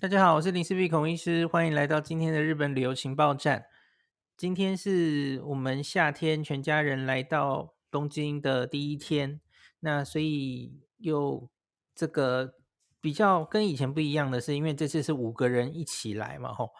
[0.00, 3.66] 大家好，我是林氏璧孔医师，欢迎来到今天的日本旅游情报站。
[4.36, 9.40] 今天是我们夏天全家人来到东京的第一天，
[9.80, 11.50] 那所以有
[11.96, 12.54] 这个
[13.00, 16.70] 比较跟以前不一样的是，因为这次是五个人一起来嘛，吼，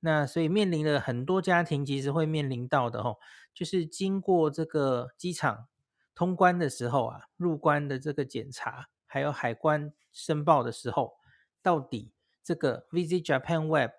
[0.00, 3.18] 那所以面临了很多家庭其实会面临到的，吼，
[3.54, 5.66] 就是经过这个机场
[6.14, 11.14] 通关的时候啊，入关的这个检查，还有海关申报的时候，
[11.62, 12.12] 到底。
[12.46, 13.90] 这个 VZ Japan Web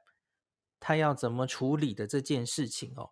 [0.79, 3.09] 它要怎么处理的这件事情哦？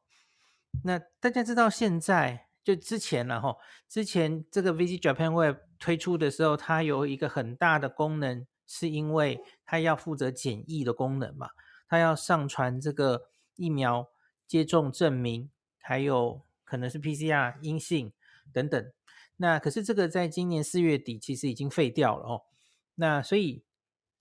[0.85, 3.57] 那大家知道现在就之前了哈，
[3.90, 11.49] 之前这个 VZ Japan Web 推出的时候，它有一个很大的功能，是因为它要负责检疫的功能嘛，
[11.90, 14.07] 它要上传这个疫苗
[14.48, 18.13] 接种证明，还有可能是 PCR 阴性
[18.54, 18.90] 等等。
[19.35, 22.43] 那可是这个在今年四月底其实已经废掉了哦。
[22.95, 23.65] 那所以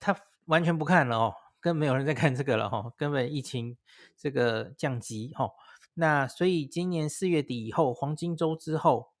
[0.01, 0.13] 它。
[0.45, 3.77] 完全不看了哦，根本没有人在看这个了哈，根本疫情
[4.17, 5.49] 这个降级哈，
[5.95, 9.13] 那所以今年四月底以后，黄金周之后，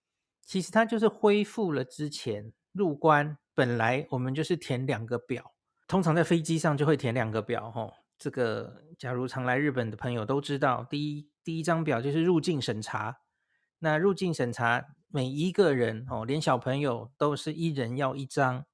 [0.43, 5.53] 其实它就是恢复了之前入关本来我们就是填两个表，
[5.87, 13.17] 通常在飞机上就会填两个表哈，这个假如常来日本的朋友都知道，第一第一张表就是入境审查，
[13.79, 18.65] 那入境审查每一个人哦，连小朋友都是一人要一张。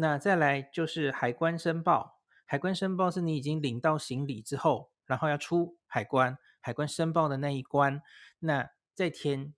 [0.00, 8.00] 那再来就是海关申报，海关申报是你已经领到行李之后，然后要出海关，海关申报的那一关，
[8.38, 9.52] 那再填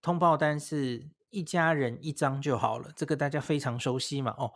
[0.00, 4.52] 通报单是一家人一张就好了，这个大家非常熟悉嘛，哦，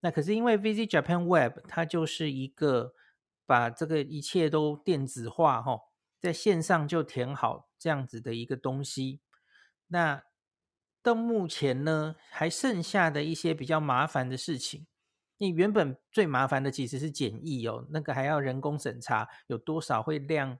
[0.00, 2.94] 那可是因为 Visit Japan Web 它就是一个
[3.44, 5.82] 把这个一切都电子化，哈，
[6.18, 9.20] 在线上就填好这样子的一个东西，
[9.88, 10.22] 那。
[11.08, 14.86] 到目前呢，还剩下的一些比较麻烦的事情。
[15.38, 20.58] 你原本最麻烦的其实是检疫哦，那个还要人工审查，有多少会亮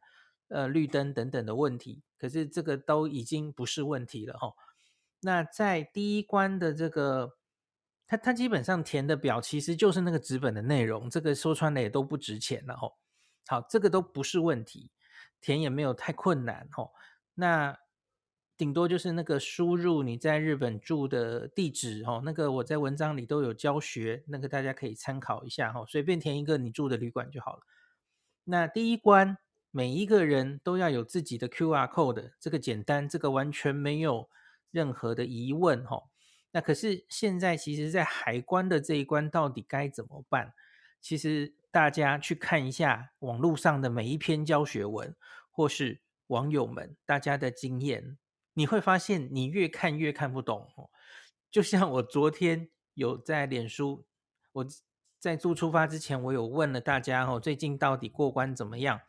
[0.49, 2.03] 呃绿灯等等的问题。
[2.17, 4.55] 可是这个都已经不是问题了、哦。
[5.21, 7.37] 那在第一关的这个，
[8.07, 12.95] 他他基本上填的表其实就是那个纸本的内容，这个说穿了也都不值钱了哦。
[13.49, 14.91] 好，这个都不是问题，
[15.43, 16.91] 填也没有太困难哦。
[17.35, 17.79] 那
[18.59, 27.63] 顶多就是那个输入你在日本住的地址哦，那个我在文章里都有教学，那个大家可以参考一下哈，随便填一个你住的旅馆就好了。
[28.43, 29.39] 那第一关
[29.71, 34.29] 每一个人都要有自己的 QR code，这个简单，这个完全没有
[34.73, 36.03] 任何的疑问哈。
[36.51, 40.53] 那可是现在其实，在海关的这一关到底该怎么办？
[41.01, 45.15] 其实大家去看一下网络上的每一篇教学文，
[45.49, 48.19] 或是网友们大家的经验。
[48.59, 50.69] 你会发现，你越看越看不懂。
[51.49, 54.05] 就像我昨天有在脸书，
[54.51, 54.67] 我
[55.21, 59.01] 在做出发之前，我有问了大家哦，最近到底过关怎么样？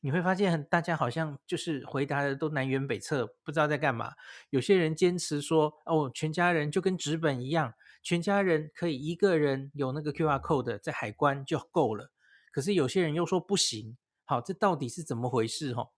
[0.00, 4.14] 你会发现，大家好像就是回答的都南辕北辙，不知道在干嘛。
[4.50, 12.10] 有些人坚持说，哦，全家人就跟纸本一样，全家人可以一个人有那个 QR code 在海关就够了。
[12.50, 13.96] 可是有些人又说不行。
[14.24, 15.72] 好，这到底是怎么回事？
[15.72, 15.90] 哈。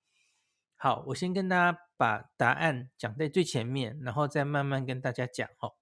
[0.77, 5.75] 好，我先跟大家把答案讲在最前面，然后再慢慢跟大家讲哦。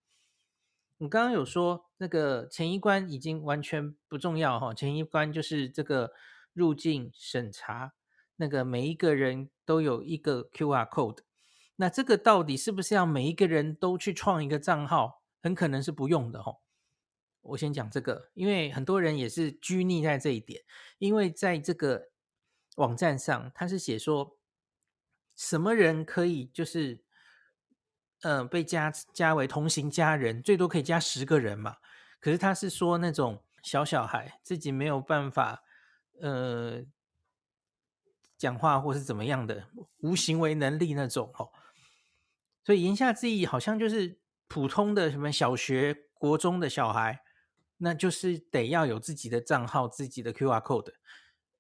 [0.98, 6.12] 我刚刚有说那个前一关已经完全不重要哈，前一关就是这个
[6.52, 7.94] 入境审查，
[8.36, 11.18] 那个每一个人都有一个 QR code，
[11.76, 15.22] 那这个到底是不是要每一个人都去创一个账号？
[15.42, 16.58] 很可能是不用的哈。
[17.42, 20.62] 我先讲这个，因为很多人也是拘泥在这一点，
[20.98, 22.10] 因为在这个
[22.76, 24.38] 网站上，他是写说。
[25.36, 27.02] 什么人可以就是，
[28.22, 31.76] 嗯、被加加为同行家人，最多可以加十个人嘛。
[32.20, 35.62] 可是他是说那种小小孩自己没有办法，
[36.20, 36.84] 呃，
[38.38, 39.68] 讲话或是怎么样的
[39.98, 41.50] 无行为能力那种哦。
[42.64, 44.18] 所以言下之意好像就是
[44.48, 47.22] 普通的什么小学、国中的小孩，
[47.78, 50.94] 那就是得要有自己的账号、自己的 QR code，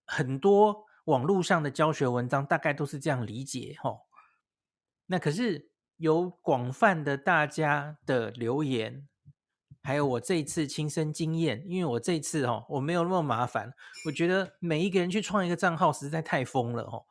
[0.06, 0.86] 很多。
[1.04, 4.00] 网络上的教学文章大概都是这样理解齁，
[5.06, 9.06] 那可是有广泛的大家的留言，
[9.82, 13.74] 还有我这一次亲身经验，因为我这一次齁我没有那么麻烦，
[14.06, 17.04] 我觉得每一个人去创一个账号实在太疯了齁，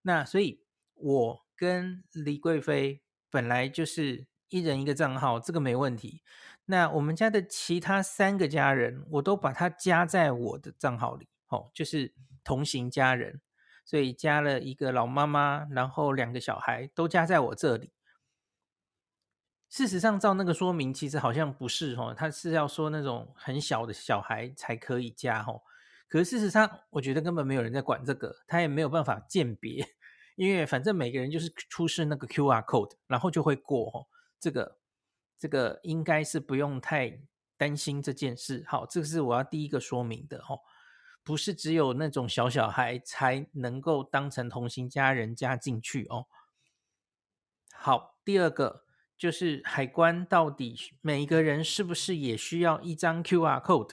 [0.00, 0.64] 那所以
[0.94, 6.22] 我跟李贵妃本来就是一人一个账号，这个没问题。
[6.64, 12.14] 那我们家的其他三个家人，我都把它加在我的账号里，齁，就是。
[12.44, 13.40] 同行家人，
[13.84, 17.90] 所以加了一个老妈妈，然后两个小孩都加在我这里。
[19.70, 25.62] 事实上，照那个说明，其实好像不是哦，他是要说那种很小的小孩才可以加哦。
[26.06, 29.84] 可是事实上，我觉得根本没有人在管这个，他也没有办法鉴别，
[30.36, 34.06] 因为反正每个人就是出示那个 QR code，然后就会过哦。
[34.38, 34.78] 这个
[35.38, 37.20] 这个应该是不用太
[37.56, 38.64] 担心这件事。
[38.68, 40.60] 好，这个是我要第一个说明的哦，
[41.24, 46.26] 不是只有那种小小孩才能够当成同行家人加进去哦。
[47.72, 48.84] 好，第二个
[49.16, 53.92] 就是海关到底每一个人是不是也需要一张 QR code？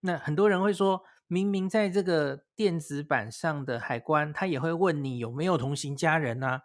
[0.00, 6.62] 那很多人会说，明明在这个电子版上的海关，他也会问你有没有同行家人啊？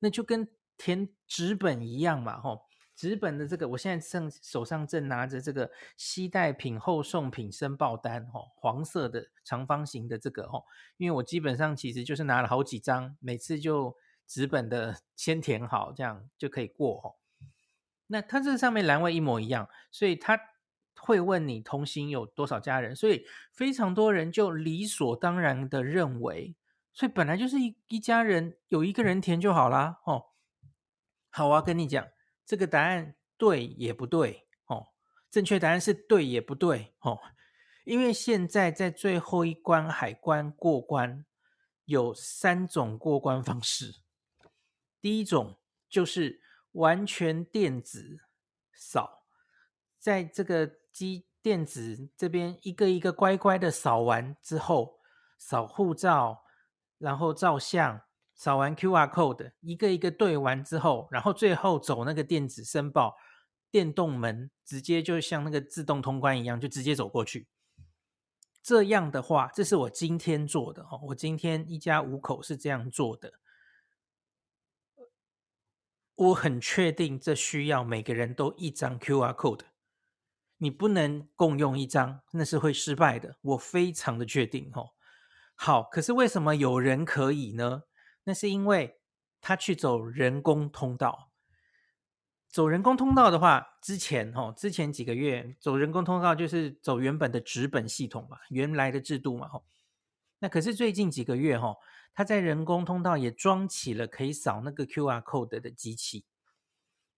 [0.00, 2.63] 那就跟填纸本一样嘛，吼，
[2.94, 10.64] 纸本的这个，我现在正手上正拿着这个西带品后送品申报单，哦，黄色的长方形的这个，哦，
[10.96, 13.96] 因为我基本上其实就是拿了好几张，每次就。
[14.26, 17.20] 纸本的 先填好，这样就可以过哦。
[18.06, 20.40] 那它这上面栏位一模一样，所以他
[20.96, 26.56] 会问你同行有多少家人，所以非常多人就理所当然的认为，
[26.94, 30.00] 所以本来就是一一家人，有一个人填就好啦。
[30.06, 30.24] 哦。
[31.28, 32.06] 好啊，跟你讲，
[32.46, 34.88] 这个答案对也不对哦，
[35.30, 37.18] 正确答案是对也不对哦，
[37.84, 41.24] 因为现在在最后一关海关过关
[41.84, 44.02] 有三种过关方式。
[45.00, 45.58] 第一种
[45.88, 46.40] 就是
[46.72, 48.20] 完全电子
[48.72, 49.26] 扫，
[49.98, 54.98] 在这个机电子这边一个一个乖乖的扫完之后，
[55.38, 56.44] 扫护照，
[56.96, 58.00] 然后照相，
[58.34, 63.16] 扫完 QR code，一个一个对完之后，然后最后走那个电子申报，
[63.70, 67.46] 电动门直接就像那个自动通关一样，就直接走过去。
[68.62, 73.34] 这样的话，这是我今天做的哦，我今天一家五口是这样做的。
[76.16, 79.62] 我很确定，这需要每个人都一张 QR code，
[80.58, 83.36] 你不能共用一张，那是会失败的。
[83.42, 84.90] 我非常的确定哦。
[85.56, 87.82] 好，可是为什么有人可以呢？
[88.24, 89.00] 那是因为
[89.40, 91.30] 他去走人工通道。
[92.48, 99.48] 走人工通道的话，之前哦，之前几个月走人工通道就是走原本的纸本系统嘛，原来的制度嘛。
[99.52, 99.62] 哦
[100.40, 101.76] 那可是最近几个月哈。
[102.16, 106.26] 他在人工通道也装起了可以扫那个 QR code 的机器，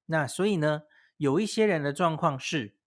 [0.06, 0.84] 那所以呢，
[1.18, 2.78] 有一些人的状况是，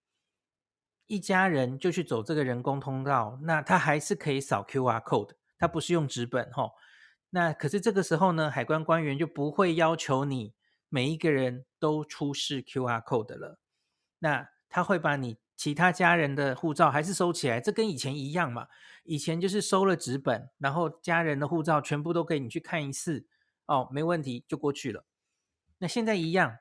[1.06, 6.72] 一家人就去走这个人工通道，那他还是可以扫 QR code，他不是用纸本齁。
[7.32, 10.54] 那可是这个时候呢，海关官员就不会要求你
[10.90, 13.60] 每一个人都出示 QR code 了，
[14.20, 15.38] 那他会把你。
[15.60, 18.68] 其他家人的护照还是收起来，这跟以前一样嘛。
[19.04, 23.28] 以前就是收了纸本，然后家人的护照全部都给你去看一次，
[23.66, 25.04] 哦，没问题就过去了。
[25.80, 26.60] 那现在一样，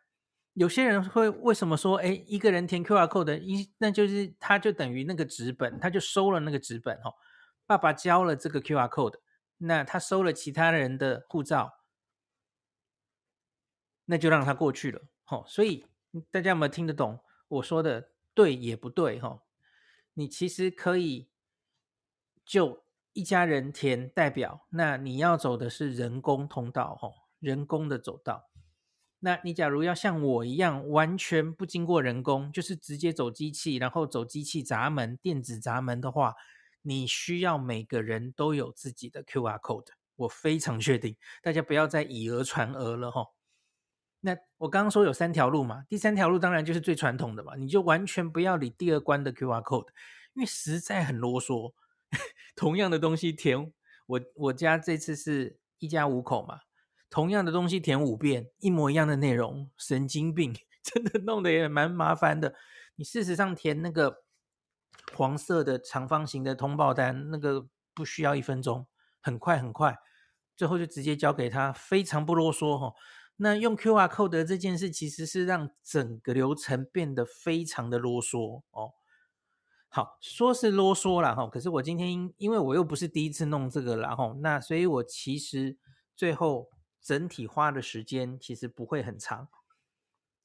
[0.54, 7.14] 有些人会为什么说，哎，一个人填 QR code 的，一那就是他就等于那个纸本，他就收了那个纸本哦。
[7.66, 9.14] 爸爸交了这个 QR code，
[9.58, 11.80] 那他收了其他人的护照，
[14.06, 15.02] 那就让他过去了。
[15.26, 15.86] 哦，所以
[16.30, 18.10] 大家有没有听得懂我说的？
[18.34, 19.42] 对也不对哈，
[20.14, 21.28] 你其实可以
[22.44, 28.48] 就一家人填代表，那你要走的是人工通道哈，人工的走道。
[29.18, 36.36] 那你假如要像我一样完全不经过人工，就是直接走机器，然后走机器闸门、电子闸门的话，
[36.82, 39.88] 你需要每个人都有自己的 QR code。
[40.16, 43.24] 我非常确定，大家不要再以讹传讹了哈。
[44.20, 49.86] 那我刚刚说有三条路嘛，第三条路当然就是最传统的嘛，你就完全不要理第二关的 QR code，
[50.34, 51.72] 因为实在很啰嗦。
[52.56, 53.72] 同样的东西填，
[54.06, 56.58] 我我家这次是一家五口嘛，
[57.08, 62.56] 同样的东西填五遍，一模一样的内容，神经病， 真的弄得也蛮麻烦的。
[62.96, 64.24] 你事实上填那个
[65.14, 68.86] 黄色的长方形的通报单，那个不需要一分钟，
[69.20, 69.98] 很快很快，
[70.56, 72.94] 最后就直接交给他，非常不啰嗦哈。
[73.36, 78.92] 那用 QR code 的这件事，其实是让整个流程变得非常的啰嗦哦。
[79.88, 85.78] 好，说是啰嗦啦哈，可是我今天因因为我又不是第一次弄这个啦哈，那所以我其实
[86.14, 86.68] 最后
[87.00, 89.48] 整体花的时间其实不会很长，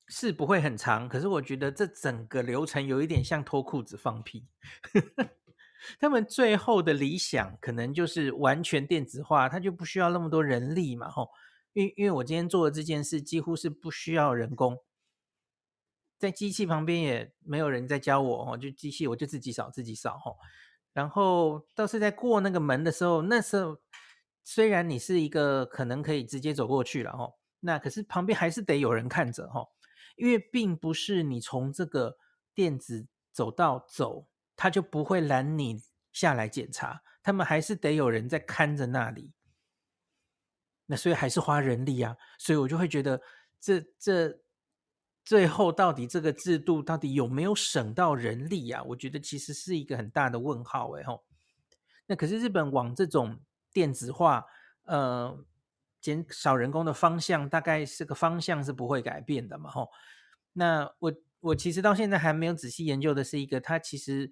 [0.08, 1.08] 是不会很长。
[1.08, 4.48] 可是我觉得这整个流程有一点像脱裤子放屁。
[6.00, 11.30] 他们最后的理想可能就是完全电子化，他就不需要那么多人力嘛吼。
[11.74, 14.78] 因因为我今天做的这件事几乎是不需要人工，
[16.20, 20.38] 在机器旁边也没有人在教我哦，就机器我就自己扫自己扫吼。
[20.94, 23.78] 然后倒是在过那个门的时候，那时候
[24.44, 29.68] 虽然你是一个可能可以直接走过去了吼，那可是旁边还是得有人看着哦，
[30.16, 32.18] 因为并不是你从这个
[32.54, 39.32] 电子走道走，他就不会拦你下来检查，他们还是得有人在看着那里。
[40.86, 43.22] 那所以还是花人力啊，所以我就会觉得
[43.60, 44.40] 这这
[45.24, 48.84] 最后到底这个制度到底有没有省到人力啊？
[48.84, 51.24] 我觉得其实是一个很大的问号哎吼。
[52.06, 53.40] 那可是日本往这种
[53.72, 54.46] 电子化，
[54.84, 55.46] 呃，
[56.04, 59.90] 减少人工的方向，大概是个方向是不会改变的嘛吼。
[60.52, 64.32] 那我我其实到现在还没有仔细研究的是一个，它其实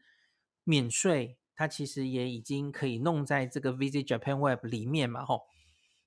[0.65, 5.43] 免税，它其实也已经可以弄在这个 Visit Japan Web 里面嘛吼。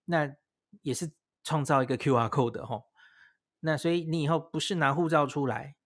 [0.04, 0.36] 那
[0.82, 1.10] 也是
[1.42, 2.84] 创造一个 QR code 的齁，
[3.60, 5.76] 那所以你以后不是拿护照出来，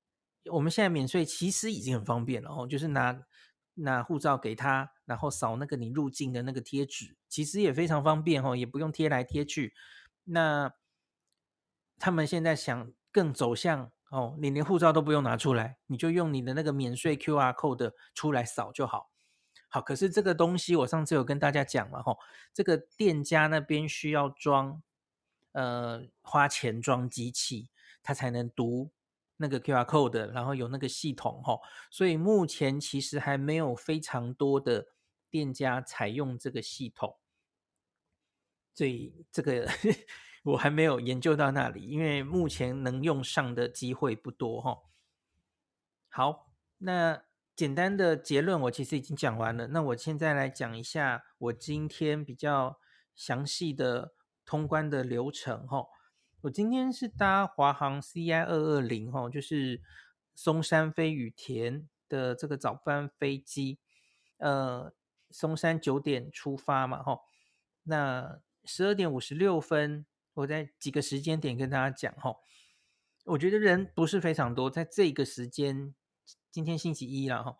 [0.50, 3.22] 我们现在免税其实已经很方便了哦，就是拿
[3.78, 9.74] 拿护照给他，然后扫那个你入境的那个贴纸，其实也非常方便哦，也不用贴来贴去。
[10.24, 10.72] 那
[11.98, 19.10] 他们现在想更走向哦，你连护照都不用拿出来，你就用你的那个免税 QR code 出来扫就好。
[19.68, 22.18] 好，可是这个东西我上次有跟大家讲了吼，
[22.54, 24.82] 这个店家那边需要装，
[25.52, 27.68] 呃，花钱装机器，
[28.02, 28.90] 它才能读
[29.38, 34.88] 那个 QR code，然后有那个系统吼，所以目前其实还没有非常多的
[35.30, 37.16] 店家采用这个系统，
[38.74, 39.66] 所以这个
[40.44, 44.78] 我还没有研究到那里，因为目前能用上的机会不多哈。
[46.10, 47.22] 好，那。
[47.58, 52.78] 简单的结论我其实已经讲完了，那我现在来讲一下我今天比较
[53.16, 54.14] 详细的
[54.44, 55.88] 通关的流程哈。
[56.42, 59.82] 我今天是搭华航 CI 二二零哈，就是
[60.36, 63.78] 松山飞羽田的这个早班飞机，
[64.36, 64.92] 呃，
[65.30, 67.20] 松山九点出发嘛哈，
[67.82, 72.36] 那十二点五十六分，我在几个时间点跟大家讲哈，
[73.24, 75.94] 我觉得人不是非常多，在这个时间。
[76.50, 77.56] 今天星期一了哈，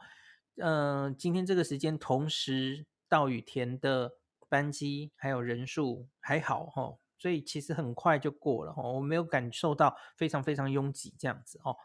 [0.57, 4.13] 嗯、呃，今天这个时间同时到羽田的
[4.49, 11.77] 班机还有人数还好哈，所以其实很快就过了哈，我没有感受到非常非常拥挤这样子哦。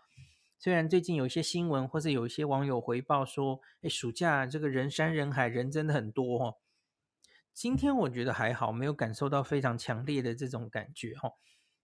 [0.60, 6.58] 虽然最近有一些新闻或是有一些网友回报说，哎，暑假这个人山人海，人真的很多哈。
[7.54, 11.34] 今天我觉得还好，没有感受到非常强烈的这种感觉哈。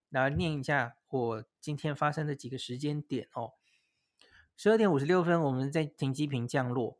[0.09, 3.53] 来念一下我今天发生的几个时间点哦。
[4.55, 6.97] 十二点五十六分，我们在停机坪降落，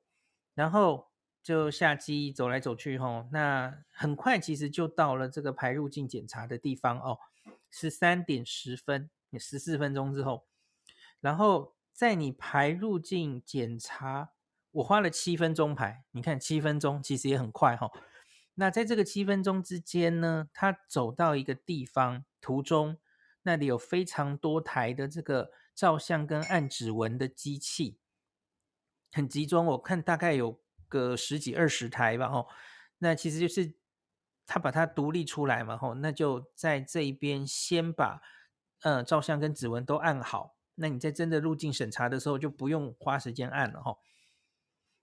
[0.54, 1.09] 然后
[1.42, 7.20] 就下机走来走去，吼，那很快其实就到了这个排入境检查的地方哦。
[7.70, 10.46] 十三点十分，十四分钟之后，
[11.20, 14.32] 然后在你排入境检查，
[14.72, 17.92] 我花了七分钟排，你看七分钟其实也很快哈。
[18.56, 22.98] 那在这个七分钟之间呢，他走到一个地方途中，
[23.44, 25.52] 那里有非常多台的这个。
[25.76, 28.00] 照相跟按指纹的机器
[29.14, 32.50] 很集中，我看大概有个十几二十台吧，吼，
[32.98, 33.76] 那其实就是
[34.46, 38.22] 他把它独立出来嘛，吼，那就在这一边先把
[38.82, 44.00] 呃照相跟指纹都按好，那你在真的入境审查的时候就不用花时间按了，吼。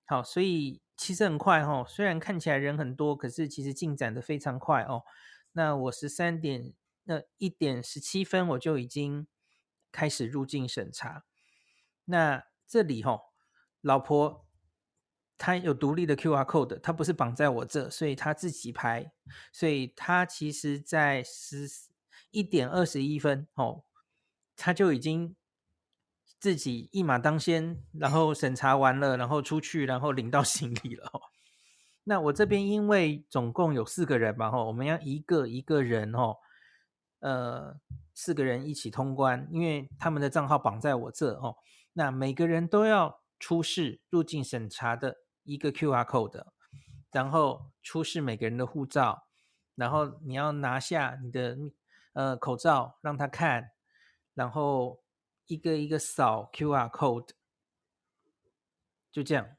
[0.05, 5.05] 好，所以其实很快，吼，虽然看起来人很多，可是其实进展的非常快哦。
[5.53, 6.75] 那我十三点
[7.05, 9.27] 那一点十七分我就已经。
[9.93, 11.25] 开始入境审查，
[12.05, 13.19] 那这里哈，
[13.81, 14.46] 老婆
[15.39, 19.13] 他有独立的 QR code，他不是绑在我这，所以他自己排，
[19.53, 21.69] 所以他其实在十
[22.31, 23.85] 一点二十一分哦，
[24.57, 25.37] 他就已经
[26.39, 31.11] 自己一马当先，然后审查完了，然后出去，然后领到 行李了。
[32.05, 36.37] 那我这边因为总共有四个人嘛，哈，我们要一个一个人哦。
[37.21, 37.75] 呃，
[38.15, 41.57] 四个人一起通关，因为他们的账号绑在我这哦。
[41.95, 45.17] 那每个人都要出示入境审查的
[45.47, 46.45] 一个 QR code，
[47.11, 49.27] 然后出示每个人的护照，
[49.75, 51.57] 然后你要拿下你的
[52.13, 53.71] 呃口罩让他看，
[54.35, 55.03] 然后
[55.47, 57.31] 一个一个扫 QR code，
[59.11, 59.57] 就这样。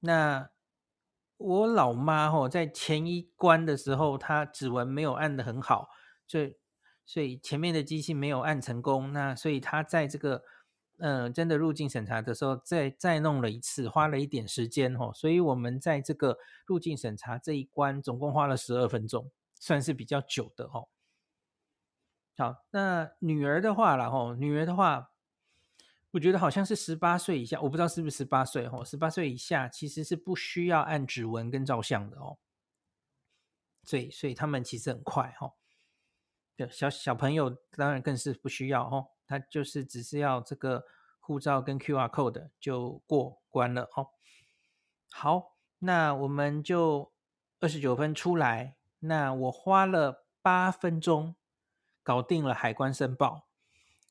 [0.00, 0.50] 那
[1.36, 5.90] 我老妈哦，在前一关的时候，她指纹没有按的很好，
[6.26, 6.56] 所以。
[7.08, 10.42] 所以前面的机器没有按成功，那所以她在这个
[10.98, 15.12] 嗯、真的入境审查的时候再再弄了一次，花了一点时间哦。
[15.14, 20.88] 所以我们在这个入境审查这一关总共花了十二分钟，算是比较久的哦。
[22.38, 25.10] 好，那女儿的话了哦，女儿的话，
[26.12, 32.38] 我觉得好像是十八岁以下，我不知道是不是十八岁哦，十八岁以下其实是不需要按指纹跟照相的哦。
[33.84, 35.52] 所以所以他们其实很快哦。
[36.70, 39.08] 小小朋友当然更是不需要哦。
[39.26, 40.84] 它就是只是要这个
[41.18, 44.08] 护照跟 QR code 就过关了哦。
[45.10, 47.12] 好，那我们就
[47.60, 51.34] 二十九分出来，那我花了八分钟
[52.02, 53.48] 搞定了海关申报，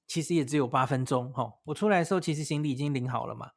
[0.07, 1.59] 其实也只有八分钟哦。
[1.65, 3.51] 我出来的时候，其实行李已经领好了嘛，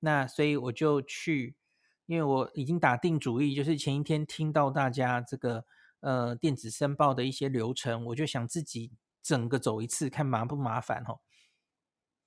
[0.00, 1.56] 那所以我就去，
[2.06, 5.64] 因为我已经打定主意，就是前一天听到大家这个
[6.00, 8.92] 呃电子申报的一些流程，我就想自己
[9.26, 11.18] 整个走一次，看麻不麻烦哦。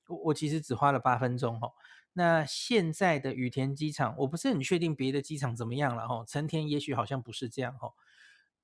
[0.10, 1.72] 我我其实只花了八分钟哦。
[2.12, 6.26] 那现在的羽田机场，我不是很确定别的机场怎么样了哈。
[6.26, 7.94] 成田也许好像不是这样哈。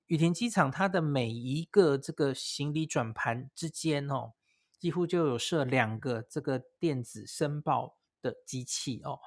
[0.07, 4.33] 羽田机场它的每一个这个行李转盘之间哦，
[4.77, 9.19] 几乎就有设两个这个电子申报的机器哦。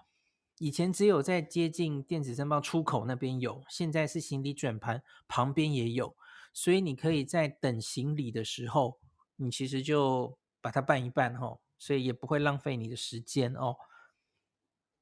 [0.58, 6.16] 以前只有在接近电子申报出口那边有，现在是行李转盘旁边也有，
[6.60, 8.98] 所以你可以在等行李的时候，
[9.36, 13.76] 你其实就把它办一办哈，所以也不会浪费你的时间哦。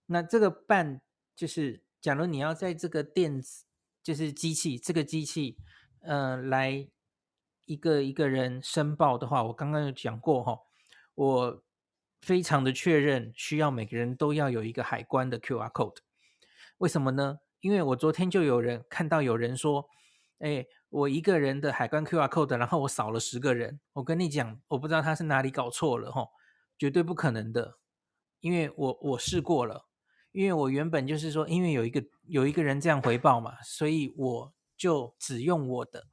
[0.04, 1.00] 那这个办
[1.34, 3.64] 就是，假如你要在这个电子
[4.02, 5.56] 就是机器这个机器，
[6.00, 6.86] 呃，来
[7.64, 10.60] 一个一个人申报的话，我刚刚有讲过哈，
[11.14, 11.64] 我
[12.20, 15.96] 非常的确认需要每个人都要有一个海关的 QR code，
[16.76, 17.38] 为什么呢？
[17.60, 19.88] 因为我昨天就有人看到有人说，
[20.40, 26.28] 哎，我一个人的海关 QR code，然后我扫了十个人，我跟你讲，我不知道他是哪里搞错了哈，
[26.78, 27.78] 绝对不可能的，
[28.40, 29.86] 因为我我试过了。
[30.32, 36.08] 因为我原本就是说，因为有一个有一个人这样回报嘛，所以我就只用我的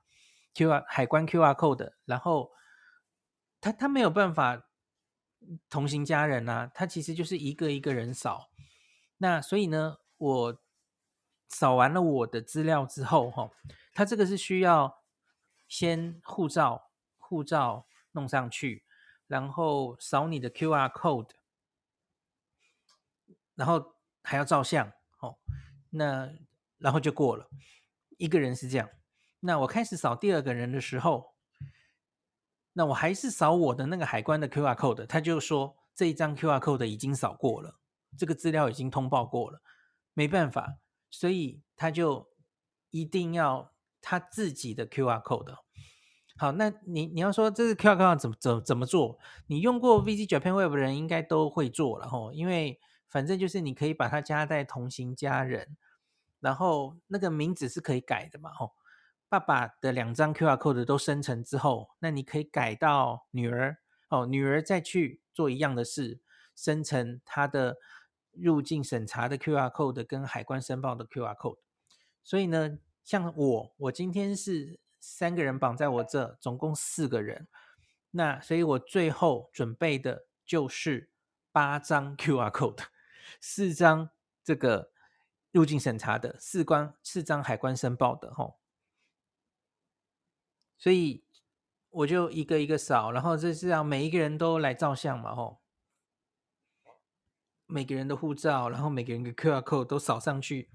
[0.54, 2.50] QR 海关 QR code，然后
[3.60, 4.70] 他他没有办法
[5.70, 8.50] 同行家人啊，他其实就是一个一个人扫。
[9.18, 10.64] 那所以呢，我
[11.50, 13.50] 扫完了我的资料之后，哈，
[13.94, 15.04] 他这个是需要
[15.68, 18.84] 先护照护照弄上去，
[19.28, 21.32] 然后扫你的 QR code，
[23.56, 23.94] 然后。
[24.26, 25.38] 还要照相哦，
[25.90, 26.34] 那
[26.78, 27.50] 然后就过了。
[28.18, 28.90] 一个人是这样，
[29.42, 31.36] 那我开始扫第二个人的时候，
[32.72, 37.78] 那我还是扫我的那个海关的 QR code，他就说这一张 QR code 已经扫过了，
[38.18, 39.62] 这个资料已经通报过了，
[40.14, 40.78] 没办法，
[41.10, 42.32] 所以他就
[42.92, 43.73] 一定要
[44.04, 45.56] 他自己的 QR code。
[46.38, 49.18] 好，那你你要说这个 QR code 怎么怎怎么做？
[49.48, 52.80] 你用过 VG Japan Web 的人应该都会做了吼，因为。
[53.10, 55.78] 反正就是你可以把它加在同行家人，
[56.40, 58.72] 然后那个名字是可以改的嘛，吼。
[59.30, 63.78] 爸爸的两张 QR code 都生成之后，那你可以改到女儿，
[64.10, 66.22] 哦，女儿再去做一样的事，
[66.56, 67.78] 生成她的
[68.32, 71.60] 入境审查的 QR code 跟海关申报的 QR code。
[72.24, 77.48] 所以呢，像我，我今天是三个人绑在我这，总共四个人，
[78.12, 81.12] 那所以我最后准备的就是
[81.52, 82.86] 八张 QR code。
[83.42, 84.10] 四张
[84.44, 84.92] 这个
[85.52, 88.60] 入境审查的，四关四张海关申报的吼，
[90.78, 91.26] 所以
[91.90, 95.62] 我就一个一个扫，然后这是要每一个人都来照相嘛吼，
[97.66, 100.70] 每个人的护照，然后每个人的 QR code 都扫上去。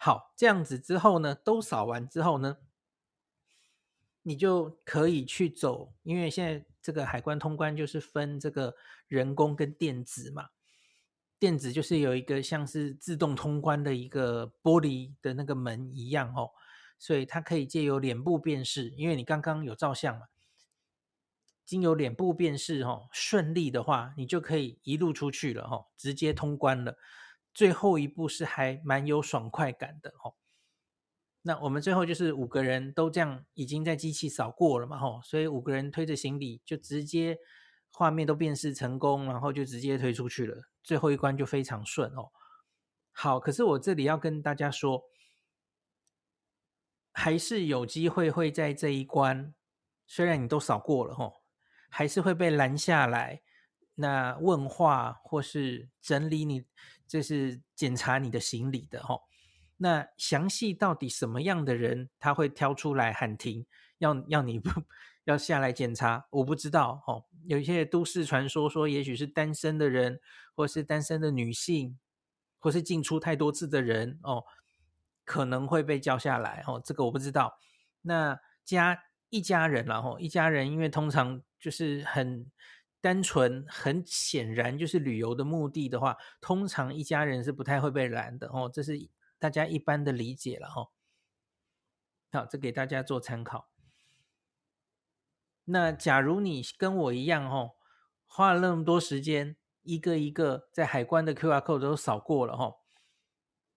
[0.00, 2.56] 好，这样子之后呢，都扫完之后呢，
[4.22, 8.76] 你就可以去走，因为现在这个海关通关就是分这个
[9.08, 10.50] 人工跟电子嘛。
[11.40, 16.50] 电子就是有一个像是自动通关的一个玻璃的那个门一样哦，
[16.98, 20.26] 所以它可以借由脸部辨识，因为你刚刚有照相嘛，
[21.64, 26.96] 经由脸部辨识哦，顺利的话，你就可以一路出去了哦，直接通关了。
[27.58, 30.36] 最后一步是还蛮有爽快感的哦。
[31.42, 37.36] 那我们最后就是五个人都这样已经在机器扫过了嘛吼，所以五个人推着行李就直接
[37.90, 40.68] 画面都辨识成功，然后就直接推出去了。
[40.84, 42.30] 最后一关就非常顺哦。
[43.10, 45.02] 好，可是我这里要跟大家说，
[47.10, 49.52] 还是有机会会在这一关，
[50.06, 51.40] 虽然你都扫过了哦，
[51.90, 53.42] 还是会被拦下来，
[54.00, 56.64] 那问话或是整理你，
[57.08, 59.22] 这是检查你的行李的哦。
[59.78, 63.66] 那详细到底什么样的人他会挑出来喊停，
[63.98, 64.70] 要要你不
[65.24, 66.26] 要下来检查？
[66.30, 67.24] 我不知道哦。
[67.44, 70.20] 有一些都市传说说，也许是单身的人，
[70.54, 71.98] 或是单身的女性，
[72.58, 74.44] 或是进出太多次的人哦，
[75.24, 76.80] 可能会被叫下来哦。
[76.84, 77.58] 这个我不知道。
[78.02, 82.50] 那家一家人然后一家人，因为通常就是很
[83.00, 88.70] 单纯，很显然就是旅游的目的的话，通常一家人是不太会被拦的哦。
[88.72, 89.08] 这是
[89.38, 90.90] 大家一般的理解了哦。
[92.32, 93.70] 好，这给大家做参考。
[95.64, 97.76] 那假如你跟我一样哦，
[98.26, 102.74] 花了那么多时间，一个一个在海关的 QR code 都扫过了哈，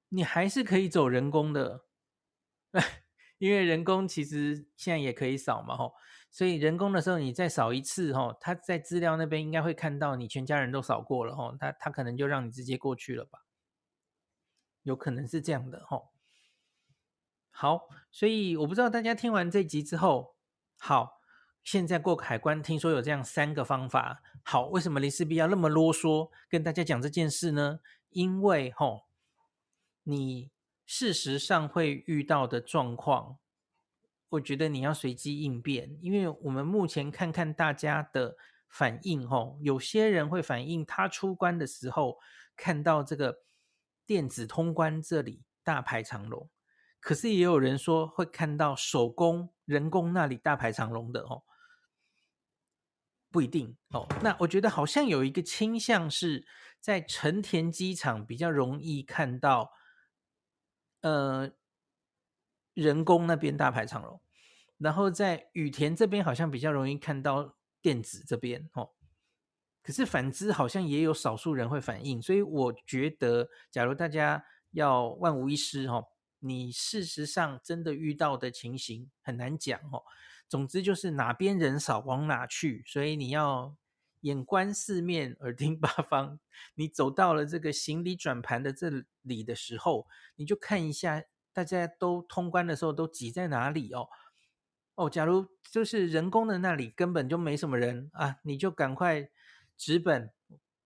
[0.09, 1.85] 你还是可以走人工的，
[3.37, 5.91] 因为人工其实现在也可以扫嘛哈，
[6.31, 13.45] 所以人工的时候你再扫一次哈，他在资料那边应该会看到你全家人都扫过了哈，他他可能就让你直接过去了吧，
[14.83, 16.03] 有可能是这样的哈。
[17.51, 20.35] 好，所以我不知道大家听完这集之后，
[20.79, 21.19] 好。
[21.63, 24.23] 现在过海关，听说有这样三个方法。
[24.41, 27.81] 好，为什么林氏璧要那么啰嗦跟大家讲这件事呢？
[28.09, 29.03] 因为吼，
[30.01, 30.49] 你
[30.87, 33.37] 事实上会遇到的状况，
[34.31, 35.97] 我觉得你要随机应变。
[36.01, 38.35] 因为我们目前看看大家的
[38.67, 42.17] 反应，吼，有些人会反映他出关的时候
[42.55, 43.43] 看到这个
[44.05, 46.49] 电子通关这里大排长龙，
[46.99, 51.43] 可是也有人说会看到手工人工那里大排长龙的，哦。
[53.33, 56.45] 不一定哦，那我觉得好像有一个倾向是
[56.81, 59.71] 在成田机场比较容易看到，
[60.99, 61.49] 呃，
[62.73, 64.21] 人工那边大排长龙，
[64.77, 68.91] 然后在羽田这边好像比较容易看到电子这边哦，
[69.83, 76.07] 可是反之好像也有少数人会反应，所以我觉得假如大家要万无一失哦，
[76.39, 80.03] 你事实上真的遇到的情形很难讲哦。
[80.47, 83.75] 总之就是哪边人少往哪去，所以你要
[84.19, 86.39] 眼观四面，耳听八方。
[86.75, 90.05] 你走到了这个行李转盘的这里的时候，
[90.35, 91.23] 你就看一下
[91.53, 94.07] 大家都通关的时候都挤在哪里哦。
[94.95, 99.29] 哦，假如就是人工的那里根本就没什么人啊，你就赶快
[99.77, 100.31] 纸本，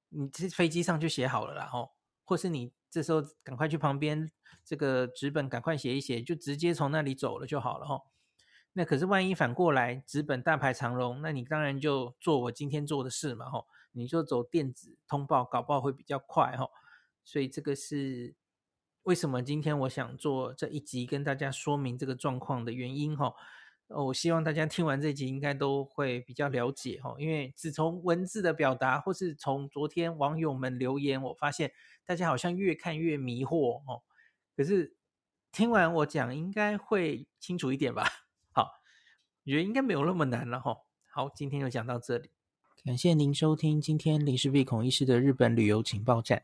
[0.09, 1.91] 你这飞机上就写好了啦哦，
[2.23, 4.31] 或是你这时候赶快去旁边
[4.63, 8.03] 这个纸本赶快写一写，就直接从那里走了就好了哦。
[8.73, 16.69] 那可是万一反过来纸本大排长龙，那你当然就做我今天做的事嘛，吼，你就走电子通报，搞不好会比较快，吼。
[17.23, 18.35] 所以这个是
[19.05, 23.35] 为什么今天我想做这一集跟大家说明这个状况的原因，吼。
[23.87, 31.71] 我希望大家听完这集应该都会比较了解，吼，因为只从文字的表达，或是从昨天网友们留言，我发现
[32.03, 34.01] 大家好像越看越迷惑，吼。
[34.57, 34.95] 可是
[35.51, 38.07] 听完我讲，应该会清楚一点吧。
[38.51, 38.63] 好
[39.43, 40.77] 我觉得应该没有那么难了哈。
[41.13, 42.31] 好，今天就讲到这里，
[42.83, 46.43] 感谢您收听今天林氏璧孔医师的日本旅游情报站。